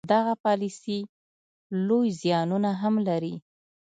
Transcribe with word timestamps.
دغه 0.13 0.33
پالیسي 0.43 0.99
لوی 1.87 2.07
زیانونه 2.21 2.71
هم 2.81 2.95
لري. 3.07 3.35